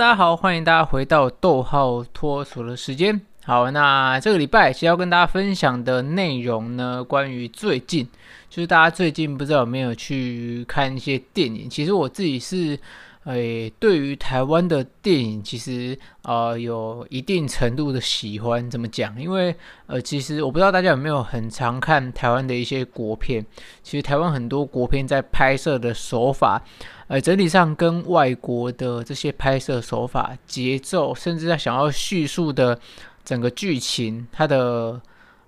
[0.00, 3.20] 大家好，欢迎大家回到逗号脱锁的时间。
[3.44, 8.08] 好，那这个礼拜其实要跟大家分享的内容呢，关于最近，
[8.48, 11.68] 就是大家最近不知道有没有去看一些电影。
[11.68, 12.78] 其实我自己是。
[13.24, 18.70] 诶，对于台湾的电影，其实呃有一定程度的喜欢。
[18.70, 19.20] 怎么讲？
[19.20, 19.54] 因为
[19.86, 23.44] 呃，其实我不知道大家有没有很常看台湾的一些国片。
[23.82, 26.62] 其实台湾很多国片在拍摄的手法，
[27.08, 32.80] 呃，整体上跟外国的这些拍摄手法、节奏，甚至在想要叙述的
[33.22, 34.98] 整个剧情，它的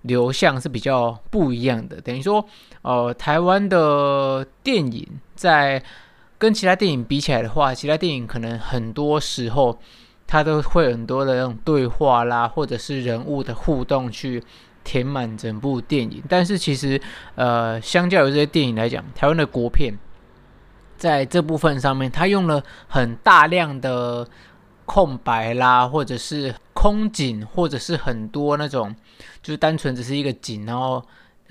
[0.03, 1.99] 流向是比较不一样的。
[2.01, 2.45] 等于说，
[2.83, 5.83] 呃，台湾的电影在
[6.43, 9.79] 跟其他电影比起来的话，其他电影可能很多时候
[10.27, 14.43] 它都会很多的那种对话啦，或者是人物的互动去
[14.83, 16.21] 填满整部电影。
[16.27, 16.99] 但是其实，
[17.35, 19.97] 呃，相较于这些电影来讲，台湾的国片
[20.97, 24.27] 在这部分上面，它用了很大量的
[24.83, 28.93] 空白啦，或者是空景，或者是很多那种
[29.41, 31.01] 就是单纯只是一个景，然后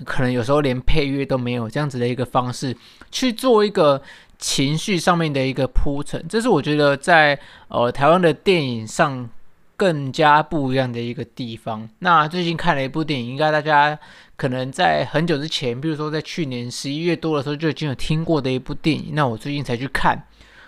[0.05, 2.77] 可能有时候连配乐都没有这样子的一个方式
[3.09, 3.99] 去做一个。
[4.43, 9.29] 情绪上面的一个铺陈，这是我觉得在呃台湾的电影上
[9.77, 11.87] 更加不一样的一个地方。
[11.99, 13.97] 那最近看了一部电影，应该大家
[14.35, 19.11] 可能在很久之前，比如说在去年十一月多的时候就已经有听过的一部电影。
[19.13, 20.21] 那我最近才去看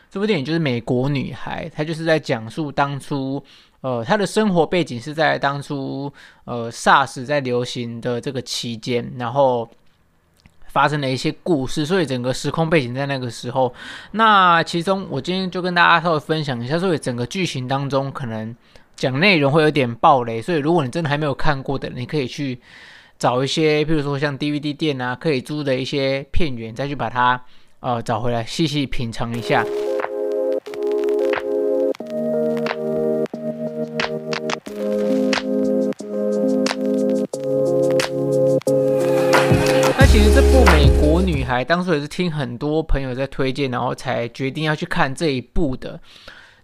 [0.09, 3.44] 这部电影，就是《美国女孩》，她就是在讲述当初
[3.81, 6.09] 呃她的生活背景是在当初
[6.46, 9.70] 呃 SARS 在流行的这个期间，然后。
[10.76, 13.73] 发生了一些故事，所以整个时空背景在那个时候。
[14.12, 18.54] 那其中，我今天就跟大家稍微分享一下，所以整个剧情当中可能
[18.94, 22.59] 讲内容会有点暴雷，所以如果你真的还没有看过的，你可以去
[23.18, 27.42] 找一些，譬如说像 DVD 店啊，可以租的一些片源，再去把它
[27.80, 29.63] 呃找回来，细细品尝一下。》
[41.66, 46.00] 当初也是听很多朋友在推荐，然后才决定要去看这一部的。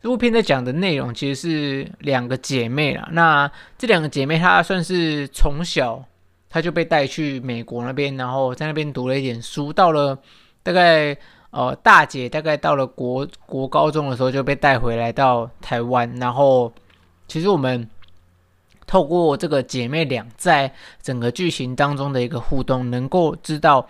[0.01, 3.07] 这部片在讲的内容其实是两个姐妹啦。
[3.11, 6.03] 那这两个姐妹她算是从小
[6.49, 9.71] 她就被带去美国那边，然后在那边读了一点书。
[9.71, 10.17] 到了
[10.63, 11.15] 大概
[11.51, 16.11] 呃大姐大概到了国国高中的时候就被带回来到台湾。
[16.19, 16.73] 然后
[17.27, 17.87] 其实我们。
[18.87, 20.69] 透过这个姐妹俩在
[21.01, 23.87] 整个剧情当中的一个互动，能够知道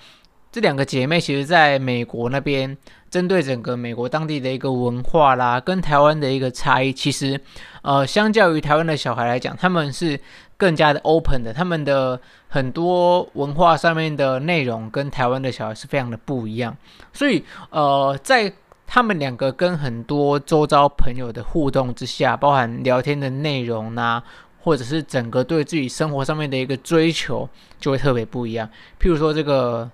[0.52, 2.78] 这两个姐妹其实在美国那边，
[3.10, 7.40] 针对整个美国当地的一个文化啦，跟台湾的一个差异，其实
[7.84, 10.20] 呃，相较于台湾的小孩来讲，他们是
[10.58, 12.20] 更加的 open 的，他们的
[12.50, 16.76] 很多文化上面的内容跟台湾的小孩是非常的不一样，
[17.14, 18.52] 所以呃，在
[18.86, 24.22] 他们两个跟很多周遭朋友的互动之下，包含聊天的内容呐。
[24.64, 28.70] 或者是整个对自己生活上面的一个追求，就会特别不一样。
[29.00, 29.90] 譬如说，这个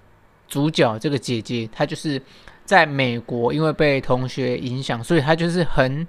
[0.48, 2.22] 主角这个姐姐，她就是
[2.66, 6.08] 在美国，因为被同学影响，所以她就是很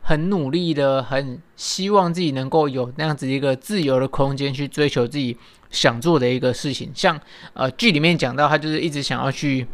[0.00, 5.36] 很努力的，很希望自己能够有那样子一个自由的空间去追求自己
[5.70, 6.90] 想做的一个事情。
[6.94, 7.20] 像
[7.54, 9.66] 呃剧里面讲到，她就是一直想要去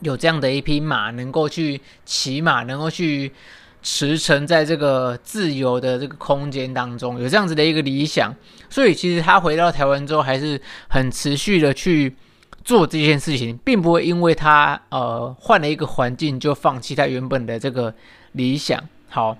[0.00, 3.32] 有这样的一匹马，能够去骑马，能够去。
[3.82, 8.34] 驰骋在这个自由的这个空间当中，有这样子的一个理想，
[8.68, 12.12] 所以其实他回到台湾之后，还是很持续的去
[12.66, 17.94] 做这件事情，并不会因为他呃换了一个环境就放弃他原本的这个
[18.32, 18.82] 理想。
[19.08, 19.38] 好，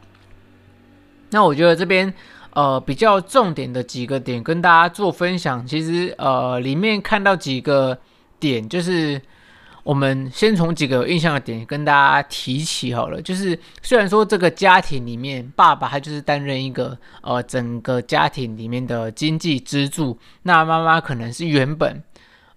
[1.30, 2.14] 那我觉得这边
[2.54, 7.98] 呃比较重点的几个点跟大家做分享，其实呃里面看到几个
[8.38, 9.20] 点就是。
[9.86, 22.02] 我们先从几个有印象的点跟大家提起好了，就是虽然说这个家庭里面，爸爸他就是担任一个呃整个家庭里面的经济支柱，那妈妈可能是原本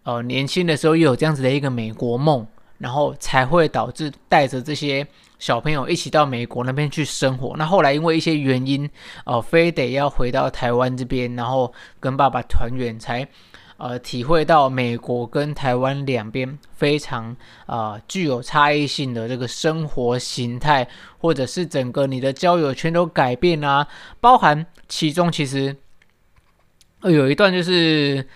[0.03, 2.45] 呃年轻的时候又有这样子的一个美国梦，
[2.77, 5.05] 然后才会导致带着这些
[5.37, 7.55] 小朋友一起到美国那边去生活。
[7.57, 8.89] 那后来因为一些原因，
[9.25, 13.27] 呃，非得要回到台湾这边，然后跟爸爸团圆才。
[13.81, 17.31] 呃，体会到美国跟台湾两边非常
[17.65, 20.85] 啊、呃、具有差异性的这个生活形态，
[21.17, 23.87] 或者是整个你的交友圈都改变啊，
[24.19, 25.73] 包含其中其实
[26.99, 28.27] 呃有一段就是，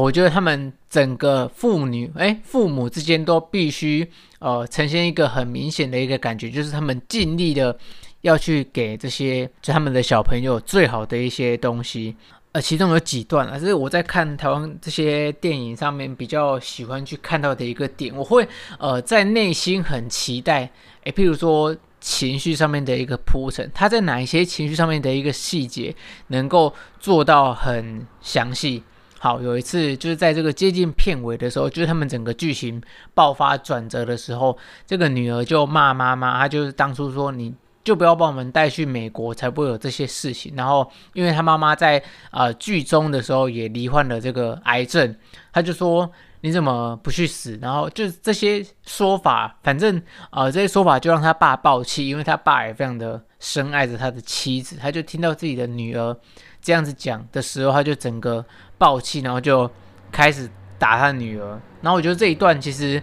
[0.00, 4.08] 我觉得他们整个父女哎父母之间都必须
[4.38, 7.76] 呃呈现一个很明显的一个感觉，就是他们尽力的
[8.22, 12.16] 要去给这些就他们的小朋友最好的一些东西。
[12.52, 18.14] 呃，其中有几段啊，这是我在看台湾这些电影上面比较喜欢去看到的一个点。
[18.14, 18.46] 我会
[18.78, 20.70] 呃在内心很期待，
[21.04, 25.94] 诶，譬如说情绪上面的一个铺陈，他在哪一些情绪上面的一个细节
[26.26, 28.82] 能够做到很详细。
[29.22, 32.82] 好，有一次就是在这个接近片尾的时候，就是他们整个剧情
[33.14, 37.54] 爆发转折的时候，这个女儿就骂妈妈，她就是当初说你
[37.84, 40.52] 就不要把我们带去美国，才不会有这些事情。
[40.56, 42.02] 然后，因为她妈妈在
[42.32, 45.14] 呃剧中的时候也罹患了这个癌症，
[45.52, 46.10] 她就说。
[46.44, 47.56] 你怎么不去死？
[47.62, 50.02] 然后就这些说法，反正
[50.32, 56.16] 呃这些说法就让他爸爆气，因为他爸也非常的深爱着他的妻子，他就听到自己的女儿
[56.60, 58.44] 这样子讲的时候，他就整个
[58.82, 59.70] 爆气，然后就
[60.10, 61.60] 开始打他女儿。
[61.82, 63.00] 然后我觉得这一段其实，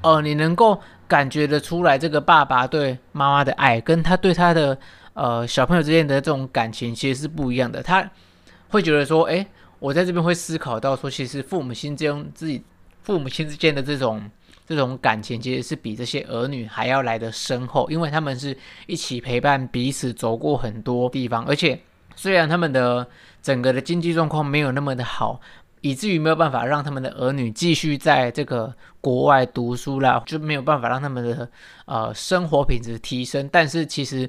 [0.00, 4.78] 呃，你能够感觉得出来，这个爸爸对妈妈的爱，跟他对他的
[5.12, 7.82] 呃小朋友之间的这种感情其实是不一样的。
[7.82, 8.10] 他
[8.70, 9.46] 会觉得说，哎，
[9.78, 12.64] 我在这边会思考到说，其实父母亲之间自己。
[13.00, 14.30] 父母亲之间的这种
[14.66, 18.54] 这种感情，其实是比这些儿女还要来得深厚，因为他们是
[18.86, 21.80] 一起陪伴彼此走过很多地方，而且
[22.18, 23.06] 虽然他们的
[23.40, 25.40] 整个的经济状况没有那么的好，
[25.82, 31.48] 以至于没有办法让他们的儿女继续在这个国外读书啦，就没有办法让他们的
[31.86, 34.28] 呃生活品质提升，但是其实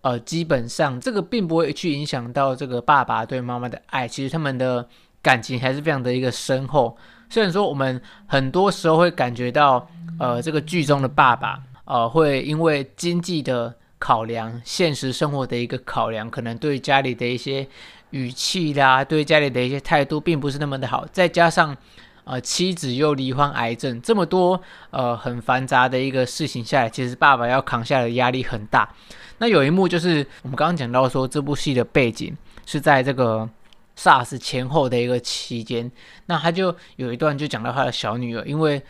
[0.00, 4.88] 呃基本上这个并不会去影响到这个爸爸对妈妈的爱，其实他们的
[5.20, 6.96] 感情还是非常的一个深厚。
[7.28, 9.86] 虽然说我们很多时候会感觉到，
[10.18, 17.66] 呃，这个剧中的爸爸，呃，会因为经济的考量、现实生活的一个考量，可能对家里的一些
[18.10, 21.06] 语气啦，对家里的一些态度，并不是那么的好。
[21.12, 21.76] 再加上，
[22.24, 24.60] 呃，妻子又罹患癌症，这么多
[24.90, 28.88] 呃很繁杂的一个事情下来，其实爸爸要扛下的压力很大。
[29.38, 32.36] 那有一幕就是我们刚刚讲到说，这部戏的背景
[32.66, 33.48] 是在这个。
[34.00, 35.90] SARS 前后的一个期间，
[36.26, 38.80] 那他就有一段就讲到他的小女儿，因为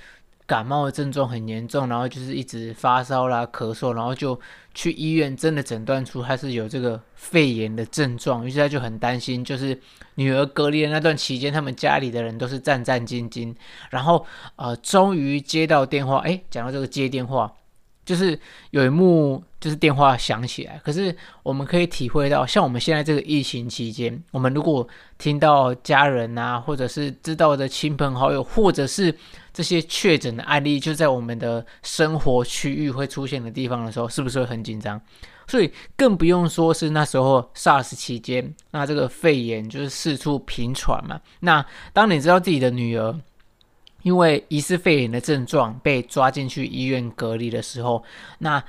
[0.48, 4.40] 感冒的症状很严重，然后就是一直发烧啦、咳嗽，然后就
[4.74, 9.78] 去医院，真的诊断出他是有这个肺炎的症状，于是他就很担心，就是
[10.14, 13.54] 女儿隔离的那段期间，他们家里的人都是战战兢兢，
[13.90, 14.24] 然后
[14.56, 17.52] 呃，终于接到电话，诶，讲到这个接电话。
[18.06, 18.40] 就是
[18.70, 20.80] 有一幕，就是电话响起来。
[20.82, 29.14] 可是我们可以体会到，像我们现在这个疫情期间，我们如果听到家人啊，或者是知道的亲朋好友，或者是
[29.58, 35.00] 这些确诊的案例，就在我们的生活区域会出现的地方的时候，是不是会很紧张？
[35.48, 41.20] 所以更不用说是那时候 SARS 期间，那这个肺炎就是四处频传嘛。
[41.40, 43.18] 那当你知道自己的女儿，
[44.04, 48.04] 因为疑似肺炎的症状被抓进去医院隔离的时候，
[48.38, 48.62] 那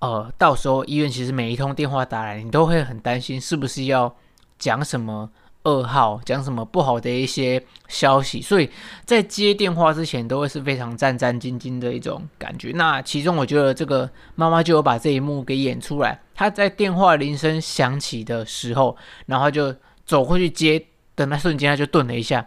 [0.00, 4.12] 呃，到时候医院其实每一通电话打来，你都会很担心是不是要
[4.58, 5.30] 讲什么
[5.64, 8.68] 噩耗，讲什么不好的一些消息，所以
[9.04, 12.72] 在接电话之前都会是非常战战兢兢的一种感觉。
[12.74, 19.74] 那其中我觉得这个妈妈就有把这一幕给演出来，她在电话铃声响起的时候，然后就
[20.04, 22.46] 走过去接的那瞬间，她就顿了一下，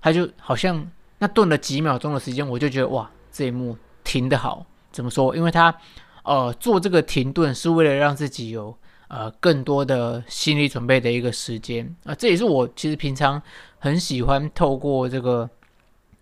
[0.00, 0.90] 她就好像。
[1.22, 4.64] 那顿了几秒钟的时间，我就觉得哇，这一幕停得好。
[4.90, 5.36] 怎么说？
[5.36, 5.74] 因为她
[6.22, 8.74] 呃做这个停顿是为了让自己有
[9.10, 13.42] 呃更多的心理准备的一个时间啊、这也是我其实平常
[13.78, 15.50] 很喜欢透过这个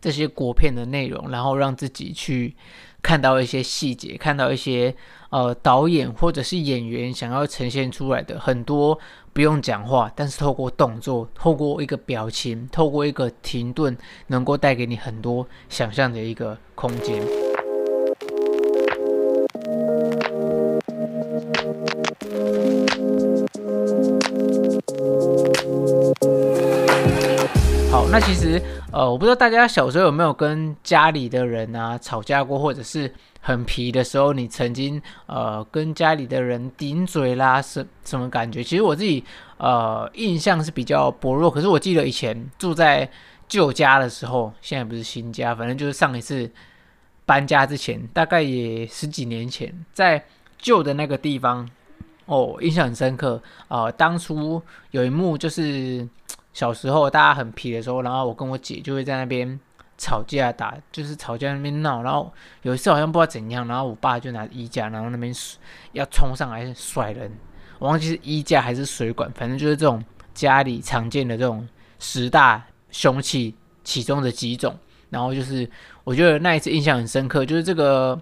[0.01, 2.57] 这些国片的内容，然后让自己去
[3.03, 4.95] 看到一些细节，看到一些
[5.31, 8.99] 呃导演或者是演员想要呈现出来的很多。
[9.35, 17.48] 不用讲话，但是透过动作，透过一个表情，透过一个停顿，能够带给你很多想象的一个空间。
[28.11, 28.61] 那其实
[28.91, 33.13] 呃，我不知道大家小时候有没有跟家里的人啊吵架过，或者是。
[33.41, 38.63] 很皮的时候，你曾经呃跟家里的人顶嘴啦，什什么感觉？
[38.63, 39.25] 其实我自己
[39.57, 43.09] 呃印象是比较薄弱，可是我记得以前住在
[43.49, 46.51] 旧家的时候，现在不是新家，反正就是上一次
[47.25, 50.23] 搬家之前，大概也十几年前，在
[50.59, 51.67] 旧的那个地方
[52.27, 53.93] 哦，印象很深刻啊，呃。
[53.93, 54.61] 当初
[54.91, 56.07] 有一幕就是
[56.59, 59.61] 小时候大家很皮的时候，然后我跟我姐就会在那边。
[60.01, 65.35] 吵架打就是吵架那边闹，然后有一次好像不知道怎样，然后我爸就拿衣架，然后那边
[65.91, 67.29] 要冲上来甩人，
[67.81, 70.01] 我忘记是衣架还是水管，反正就是这种
[70.35, 74.79] 家里常见的这种十大凶器其中的几种。
[75.11, 75.69] 然后就是
[76.05, 78.21] 我觉得那一次印象很深刻，就是这个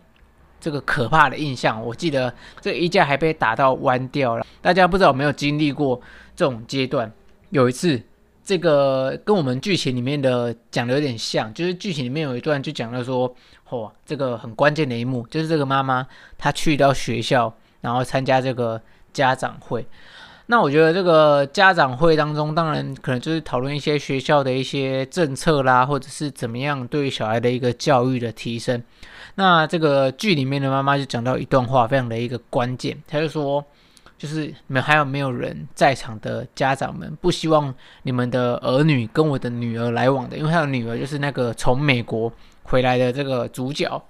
[0.58, 1.82] 这个可怕的印象。
[1.84, 6.00] 我记得这个衣架还被打到弯掉了，大家不知道有没有经历过
[6.34, 7.12] 这种阶段？
[7.50, 8.02] 有一次。
[8.46, 13.28] 这个跟我们剧情里面的讲的有点像，就是剧情里面有一段就讲到说，
[13.68, 16.06] 嚯、哦，这个很关键的一幕，就是这个妈妈
[16.38, 18.80] 她去到学校，然后参加这个
[19.12, 19.84] 家长会。
[20.46, 28.80] 那我觉得这个家长会当中，当然可能就是讨论一些学校的一些政策啦，或者是怎么样对小孩的一个教育的提升。
[29.34, 33.64] 那这个剧里面的妈妈就讲到一段话，非常的一个关键，她就说，
[34.18, 42.32] 就是你们还有没有人在场的家长们不希望你们的儿女跟我的女儿来往的，因为他的女儿就是那个从美国
[42.62, 44.02] 回来的这个主角，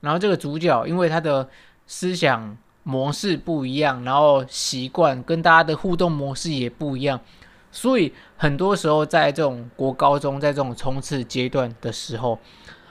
[0.00, 1.48] 然后这个主角因为他的
[1.86, 2.56] 思想。
[2.82, 7.20] 模式不一样，然后习惯跟大家的互动模式也不一样，
[7.70, 12.38] 所以很多时候在这种国高中，在这种冲刺阶段的时候，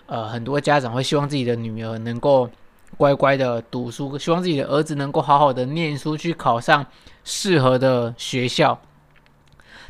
[0.06, 2.48] 呃，很多家长会希望自己的女儿能够
[3.00, 6.86] 乖乖的读书，希望自己的儿子能够好好的念书，去考上
[7.24, 8.78] 适合的学校。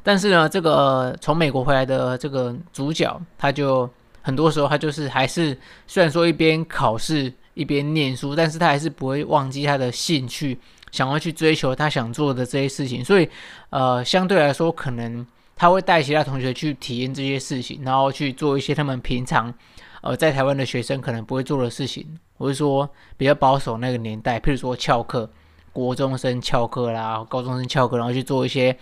[0.03, 3.89] 但是呢，这个从美国回来的这个主角，他就
[4.21, 7.33] 很多时候他就是还是虽然说一边考试。
[7.55, 10.57] 一边念书，但是他还是不会忘记他的兴趣，
[10.91, 13.03] 想要去追求他想做的这些事情。
[13.03, 13.27] 所以，
[13.69, 15.27] 呃，相对来说，可能
[15.59, 19.53] 他会带其他同学去体验这些事情，然后去做一些他们平常，
[20.01, 22.17] 呃，在台湾的学生可能不会做的事情。
[22.37, 25.29] 我是说，比较保守那个年代，譬如说翘课，
[25.73, 28.73] 国中生翘课啦，高中生翘课，然后去做一些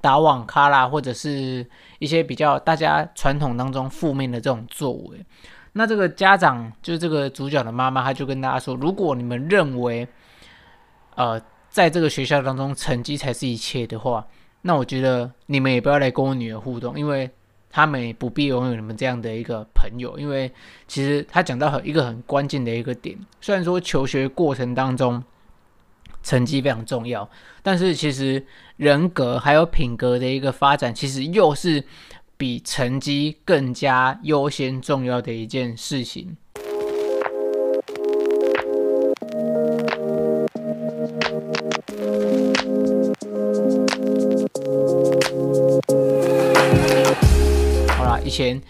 [0.00, 1.64] 打网咖啦，或者是
[2.00, 5.24] 一些比较大家传统当中负面的这种作为。
[5.74, 10.08] 那这个家长就是这个主角的妈妈，她就跟大家说：如果你们认为，
[11.14, 14.26] 呃，在这个学校当中成绩才是一切的话，
[14.66, 17.30] 那我觉得你们也不要来跟我女儿互动，因为
[17.70, 20.18] 他们也不必拥有你们这样的一个朋友。
[20.18, 20.50] 因为
[20.88, 25.22] 其实他讲到很一个很关键的一个点，虽然说求学过程当中
[26.22, 27.28] 成绩非常重要，
[27.62, 28.44] 但是其实
[28.76, 31.84] 人格还有品格的一个发展，其实又是。
[32.36, 36.36] 比成绩更加优先重要的一件事情。
[48.34, 48.62] 前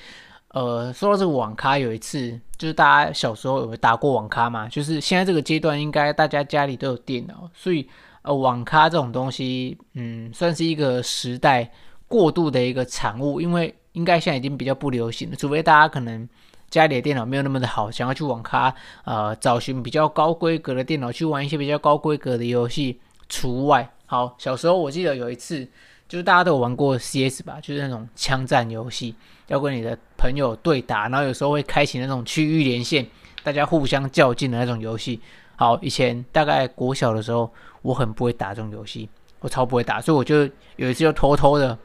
[0.48, 7.88] 呃说到这个网咖，有一次就是大家小时候有打过网咖嘛，就是现在这个阶段应该大家家里都有电脑，所以
[8.22, 11.70] 呃网咖这种东西，嗯，算是一个时代。
[12.06, 16.28] 过渡的一个产物，因为应该现在已经比较不流行了，除非大家可能
[16.70, 18.72] 家里的电脑没有那么的好，想要去网咖，
[19.04, 23.90] 呃，找寻比较高规格的电脑去玩一些比较高规格的游戏除外。
[24.06, 25.66] 好，小时候我记得有一次，
[26.08, 29.14] 就是大家都有玩过 CS 吧，就是那种枪战游戏，
[29.46, 33.06] 要跟你的朋友对打，然后有时候会开启那种区域连线，
[33.42, 35.20] 大家互相较劲的那种游戏。
[35.56, 37.50] 好，以前大概国小的时候，
[37.82, 39.08] 我很不会打这种游戏，
[39.40, 41.76] 我超不会打，所以我就有一次就偷偷的。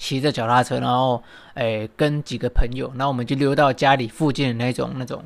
[0.00, 1.20] 骑着脚踏车，然后，
[1.54, 5.20] 诶，跟几个朋友，然后我们就溜到家里附近的那种那种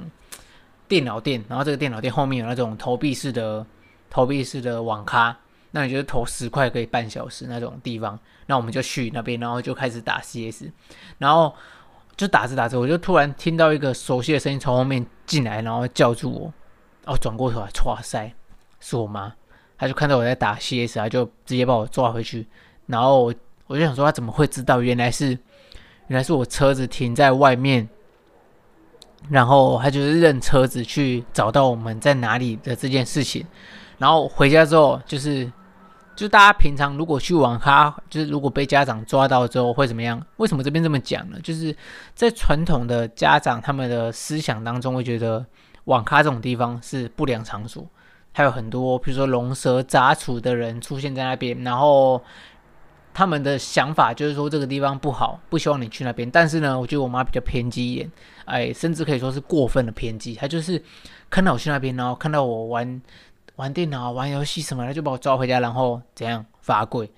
[0.89, 3.67] 电脑店，然后这个电脑店后面有那种投币式的
[4.09, 5.37] 投币式的网咖，
[5.73, 10.71] 那你觉得投十块可以半小时那种地方，那我们就去那边，然后就开始打 CS，
[11.19, 11.53] 然后
[12.17, 16.53] 就打着打着，我就突然听到一个熟悉的声音从后面进来，然后叫住我，
[17.05, 18.33] 然后转过头来，哇塞，
[18.79, 19.35] 是我妈，
[19.77, 22.47] 她就看到我在打 CS，她就直接把我抓回去，
[22.87, 23.33] 然后。
[23.69, 24.83] 我就想说，她怎么会知道？
[24.83, 25.29] 原来是，
[26.09, 27.89] 原来是我车子停在外面，
[29.31, 33.47] 然后他就是认车子去找到我们在哪里的这件事情。
[33.97, 35.51] 然后回家之后，就是，
[36.15, 40.25] 就大家平常如果去网咖，就是如果被家长抓到之后会怎么样？
[40.37, 41.39] 为什么这边这么讲呢？
[41.43, 41.75] 就是
[42.15, 45.45] 在传统的家长他们的思想当中，会觉得
[45.85, 47.87] 网咖这种地方是不良场所，
[48.33, 52.23] 还有很多比如说龙蛇杂处的人出现在那边，然后。
[53.15, 56.31] 他们的想法就是说这个地方不好，不希望你去那边。
[56.31, 58.11] 但是呢，我觉得我妈比较偏激一点，
[58.47, 60.35] 哎，甚至可以说是过分的偏激。
[60.35, 60.83] 她就是
[61.29, 63.03] 看到我去那边，然后看到我玩
[63.57, 67.11] 玩电脑、玩游戏什么的，就把我抓回家，然后怎样罚跪。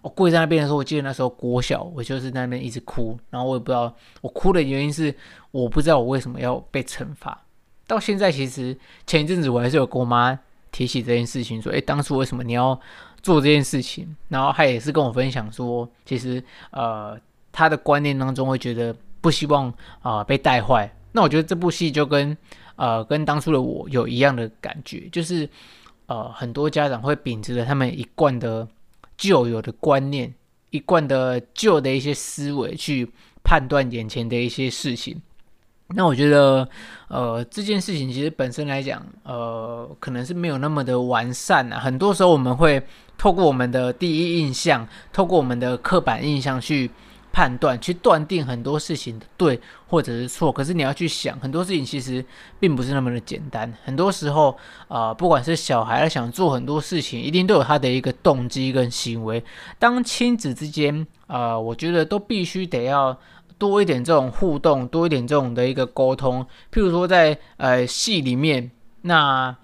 [0.00, 5.14] 我跪在那边的时候，我记得那时候国小，我就是在那边一直哭，然后我也不知道我哭的原因是
[5.50, 7.42] 我不知道我为什么要被惩罚。
[7.86, 10.38] 到现在，其实前一阵子我还是有跟我妈
[10.70, 12.78] 提起这件事情，说，哎，当初为什么你要？
[13.22, 17.16] 做这件事情，然后他也是跟我分享说，其实呃
[17.52, 20.92] 他的观念当中会觉得不希望啊、被带坏。
[21.12, 22.36] 那我觉得这部戏就跟
[22.76, 25.48] 呃跟当初的我有一样的感觉，就是
[26.06, 28.66] 呃很多家长会秉持着他们一贯的
[29.16, 30.32] 旧有的观念，
[30.70, 33.10] 一贯的旧的一些思维去
[33.42, 35.20] 判断眼前的一些事情。
[35.94, 36.66] 那我觉得，
[37.08, 41.78] 呃，这件事情其实本身来讲，呃，可能是没有那么的完善啊。
[41.78, 42.82] 很多时候我们会
[43.18, 46.90] 透过我们的第一印象，透过我们的刻板印象去
[47.32, 50.52] 判断、去断定很多事情的对或者是错。
[50.52, 52.24] 可是你要去想，很多事情其实
[52.60, 53.72] 并不是那么的简单。
[53.84, 54.56] 很多时候，
[54.88, 59.42] 啊、不管是小孩想做很多事情，一定都有他的一个动机跟行为。
[59.78, 63.18] 当亲子之间，啊、我觉得都必须得要
[63.56, 66.44] 多一点这种互动，多一点这种的一个沟通。
[66.70, 68.70] 譬如说，在呃戏里面，
[69.00, 69.56] 那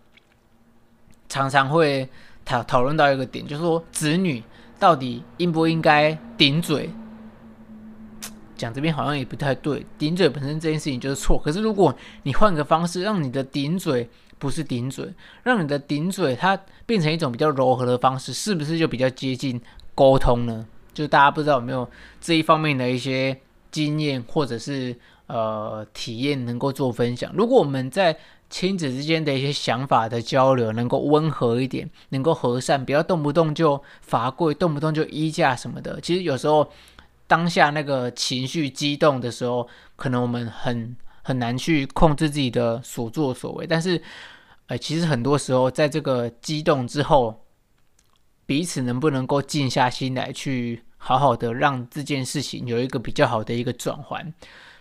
[1.29, 2.09] 常常会
[2.45, 4.43] 讨讨论到一个点，就是说子女
[4.79, 6.89] 到底应不应该顶嘴。
[8.59, 11.39] 讲这边好像也不太对，顶嘴本身这件事情就是错。
[11.39, 14.07] 可是如果你换个方式，让你的顶嘴
[14.39, 15.09] 不是顶嘴，
[15.45, 19.59] 让你的顶嘴它变成一种比较柔和的方式，是不是就比较接近
[19.95, 20.67] 沟通呢？
[20.93, 21.89] 就大家不知道有没有
[22.21, 23.35] 这一方面的一些
[23.71, 24.95] 经验或者是
[25.29, 27.33] 呃体验能够做分享。
[27.35, 28.17] 如果我们在
[28.51, 36.01] 亲子之间的一些想法的交流能够温和一点，能够和善，不要动不动就罚跪，动不动就衣架什么的。
[36.01, 36.69] 其实有时候。
[37.29, 43.67] 当下那个情绪激动的时候，可能我们很很难去控制自己的所作所为。
[43.67, 44.03] 但是，
[44.67, 47.45] 呃，其实很多时候，在这个激动之后，
[48.47, 54.33] 彼此能不能够静下心来，去好好的让这件事情有一个比较好的一个转换。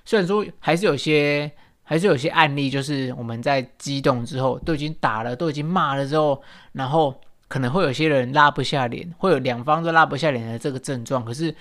[0.05, 1.51] 虽然说还是有些，
[1.83, 11.25] 还是有些案例，就是我们在激动之后，都已经打了，都已经骂了之后，然后可能会有些人拉不下脸，会有两方都拉不下脸的这个症状。
[11.25, 11.53] 可是，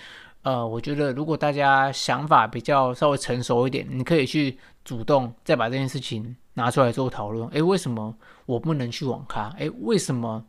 [0.47, 7.49] 呃，我觉得如果大家想法比较稍微成熟一点，你可以去主动再把这件事情拿出来做讨论。
[7.49, 9.53] 诶，为什么我不能去网咖？
[9.59, 10.45] 诶，为什么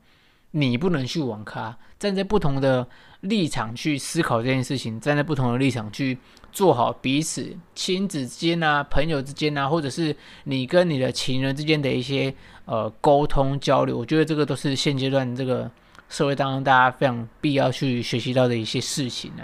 [0.52, 1.76] 你不能去网咖？
[1.98, 2.88] 站在不同的
[3.22, 6.16] 立场去思考这件事情，站在不同的立场去
[6.52, 12.32] 做好彼此亲子之间啊、朋友之间啊，或者是你跟你的情人之间的一些
[12.66, 15.68] 呃沟通交流，我觉得这个都是现阶段这个
[16.08, 19.42] 社会当中大家非常必要去学习到的一些事情呢、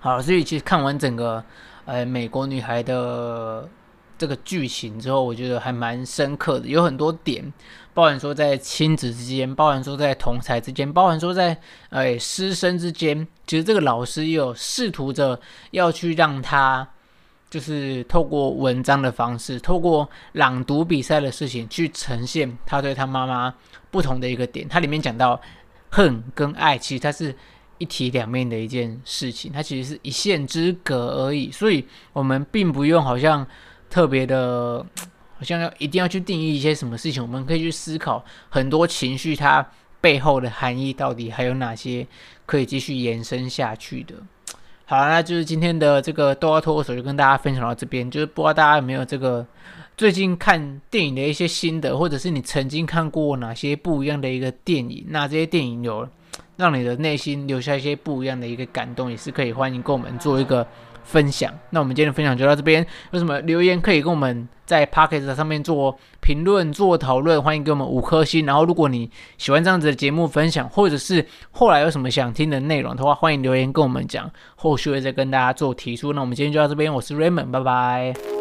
[0.00, 1.42] 好，所以其实看完整个，
[1.84, 3.68] 呃，美国女孩的
[4.16, 7.52] 这个剧情之后，我觉得还蛮深刻的，有很多点，
[7.94, 11.58] 包含说在亲子之间，包含说在同才之间，包含说在，
[11.90, 15.40] 呃，师生之间，其实这个老师也有试图着
[15.72, 16.88] 要去让他，
[17.50, 23.52] 就是透过文章的方式，透过朗读比赛的事情，去呈现他对他妈妈
[23.90, 24.68] 不同的一个点。
[24.68, 25.40] 它里面讲到
[25.90, 27.34] 恨跟爱，其实它是。
[27.78, 33.46] 一体两面的一件事情，它其实是一线之隔而已，所以我们并不用好像
[33.88, 34.84] 特别的，
[35.36, 39.66] 好像要一定要去定义一些什么事情，我们可以去思考很多情绪它
[40.00, 42.06] 背后的含义到底还有哪些
[42.46, 44.14] 可以继续延伸下去的。
[44.84, 49.46] 好，那就是今天的这个豆芽脱口秀就跟大家分享到这边，就是不知道大家有没有这个
[49.98, 56.08] 最近看电影的一些心得，或者是你曾经看过哪些不一样的一个电影，那这些电影有。
[56.56, 60.66] 让你的内心留下一些不一样的一个感动，也是可以欢迎跟我们做一个
[61.04, 61.56] 分享。
[61.70, 68.44] 那我们今天的分享就到这边，有什么留言可以跟我们在 Pocket 上面做评论、做讨论，欢迎给我们五颗星。
[68.44, 76.12] 然后，如果你喜欢这样子的节目分享，或者是后来有什么想听的内容的话，欢迎留言跟我们讲，后续会再跟大家做提出。
[76.12, 78.37] 那我们今天就到这边，我是 Raymond，拜拜。